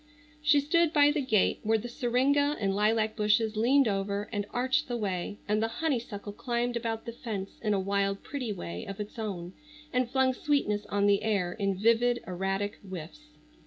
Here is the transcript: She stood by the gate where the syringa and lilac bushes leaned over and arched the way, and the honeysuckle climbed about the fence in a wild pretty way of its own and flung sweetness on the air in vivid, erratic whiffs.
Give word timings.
She 0.41 0.59
stood 0.59 0.93
by 0.93 1.11
the 1.11 1.21
gate 1.21 1.59
where 1.61 1.77
the 1.77 1.87
syringa 1.87 2.57
and 2.59 2.73
lilac 2.75 3.15
bushes 3.15 3.55
leaned 3.55 3.87
over 3.87 4.27
and 4.33 4.47
arched 4.49 4.87
the 4.87 4.97
way, 4.97 5.37
and 5.47 5.61
the 5.61 5.67
honeysuckle 5.67 6.33
climbed 6.33 6.75
about 6.75 7.05
the 7.05 7.11
fence 7.11 7.59
in 7.61 7.75
a 7.75 7.79
wild 7.79 8.23
pretty 8.23 8.51
way 8.51 8.83
of 8.83 8.99
its 8.99 9.19
own 9.19 9.53
and 9.93 10.09
flung 10.09 10.33
sweetness 10.33 10.87
on 10.87 11.05
the 11.05 11.21
air 11.21 11.51
in 11.53 11.75
vivid, 11.77 12.19
erratic 12.25 12.77
whiffs. 12.81 13.27